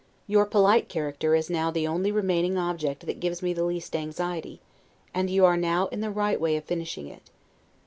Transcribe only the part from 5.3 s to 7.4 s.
are now in the right way of finishing it.